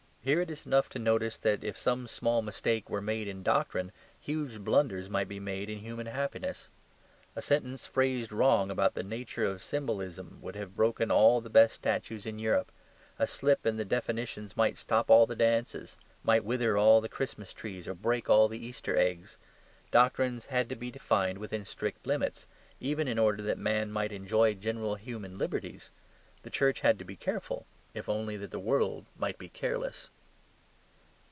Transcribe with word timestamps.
Here 0.23 0.39
it 0.41 0.51
is 0.51 0.67
enough 0.67 0.87
to 0.89 0.99
notice 0.99 1.35
that 1.39 1.63
if 1.63 1.75
some 1.79 2.05
small 2.05 2.43
mistake 2.43 2.91
were 2.91 3.01
made 3.01 3.27
in 3.27 3.41
doctrine, 3.41 3.91
huge 4.19 4.59
blunders 4.59 5.09
might 5.09 5.27
be 5.27 5.39
made 5.39 5.67
in 5.67 5.79
human 5.79 6.05
happiness. 6.05 6.69
A 7.35 7.41
sentence 7.41 7.87
phrased 7.87 8.31
wrong 8.31 8.69
about 8.69 8.93
the 8.93 9.01
nature 9.01 9.43
of 9.43 9.63
symbolism 9.63 10.37
would 10.39 10.55
have 10.55 10.75
broken 10.75 11.09
all 11.09 11.41
the 11.41 11.49
best 11.49 11.73
statues 11.73 12.27
in 12.27 12.37
Europe. 12.37 12.71
A 13.17 13.25
slip 13.25 13.65
in 13.65 13.77
the 13.77 13.83
definitions 13.83 14.55
might 14.55 14.77
stop 14.77 15.09
all 15.09 15.25
the 15.25 15.35
dances; 15.35 15.97
might 16.21 16.45
wither 16.45 16.77
all 16.77 17.01
the 17.01 17.09
Christmas 17.09 17.51
trees 17.51 17.87
or 17.87 17.95
break 17.95 18.29
all 18.29 18.47
the 18.47 18.63
Easter 18.63 18.95
eggs. 18.95 19.37
Doctrines 19.89 20.45
had 20.45 20.69
to 20.69 20.75
be 20.75 20.91
defined 20.91 21.39
within 21.39 21.65
strict 21.65 22.05
limits, 22.05 22.45
even 22.79 23.07
in 23.07 23.17
order 23.17 23.41
that 23.41 23.57
man 23.57 23.91
might 23.91 24.11
enjoy 24.11 24.53
general 24.53 24.93
human 24.97 25.39
liberties. 25.39 25.89
The 26.43 26.51
Church 26.51 26.81
had 26.81 26.99
to 26.99 27.05
be 27.05 27.15
careful, 27.15 27.65
if 27.93 28.07
only 28.07 28.37
that 28.37 28.51
the 28.51 28.59
world 28.59 29.05
might 29.17 29.37
be 29.37 29.49
careless. 29.49 30.09